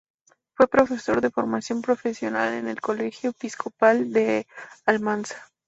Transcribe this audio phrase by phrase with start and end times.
[0.57, 4.47] Fue profesor de formación profesional en el colegio episcopal de
[4.87, 5.47] Almansa.